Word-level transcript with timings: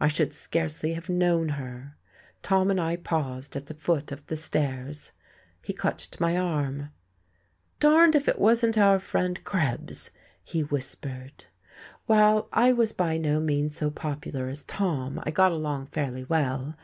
I 0.00 0.08
should 0.08 0.34
scarcely 0.34 0.94
have 0.94 1.08
known 1.08 1.50
her. 1.50 1.96
Tom 2.42 2.72
and 2.72 2.80
I 2.80 2.96
paused 2.96 3.54
at 3.54 3.66
the 3.66 3.74
foot 3.74 4.10
of 4.10 4.26
the 4.26 4.36
stairs. 4.36 5.12
He 5.62 5.72
clutched 5.72 6.20
my 6.20 6.36
arm. 6.36 6.90
"Darned 7.78 8.16
if 8.16 8.26
it 8.26 8.40
wasn't 8.40 8.76
our 8.76 8.98
friend 8.98 9.44
Krebs!" 9.44 10.10
he 10.42 10.62
whispered. 10.64 11.44
While 12.06 12.48
I 12.52 12.72
was 12.72 12.90
by 12.90 13.16
no 13.16 13.38
means 13.38 13.76
so 13.76 13.92
popular 13.92 14.48
as 14.48 14.64
Tom, 14.64 15.20
I 15.22 15.30
got 15.30 15.52
along 15.52 15.86
fairly 15.86 16.24
well. 16.24 16.74